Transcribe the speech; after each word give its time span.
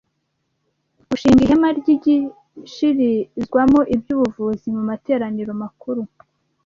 Gushinga 1.09 1.41
Ihema 1.43 1.69
Ryigishirizwamo 1.79 3.79
iby’Ubuvuzi 3.95 4.67
mu 4.75 4.81
Materaniro 4.89 5.51
Makuru 5.61 6.01